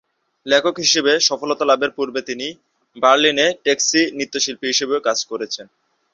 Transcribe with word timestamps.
লেখক 0.45 0.75
হিসেবে 0.77 1.13
সফলতা 1.19 1.65
লাভের 1.65 1.91
পূর্বে 1.97 2.21
তিনি 2.21 2.47
বার্লিনে 2.95 3.47
ট্যাক্সি 3.63 4.01
নৃত্যশিল্পী 4.17 4.65
হিসেবেও 4.67 5.05
কাজ 5.07 5.19
করেছেন। 5.31 5.65